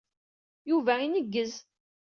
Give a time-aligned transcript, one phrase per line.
[0.69, 1.53] Yuba ineggez.